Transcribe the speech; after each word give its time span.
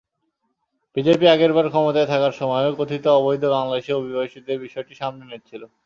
BJP 0.97 1.25
আগেরবার 1.27 1.65
ক্ষমতায় 1.69 2.09
থাকার 2.11 2.33
সময়ও 2.39 2.77
কথিত 2.79 3.05
অবৈধ 3.17 3.43
বাংলাদেশি 3.55 3.91
অভিবাসীদের 3.93 4.57
বিষয়টি 4.65 4.93
সামনে 5.01 5.23
এনেছিল। 5.27 5.61